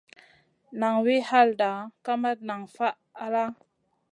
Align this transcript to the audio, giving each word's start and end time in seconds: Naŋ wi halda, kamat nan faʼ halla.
Naŋ 0.79 0.95
wi 1.05 1.15
halda, 1.29 1.69
kamat 2.05 2.39
nan 2.47 2.61
faʼ 2.75 2.95
halla. 3.19 3.43